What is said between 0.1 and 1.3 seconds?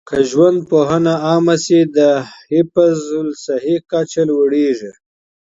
ژوندپوهنه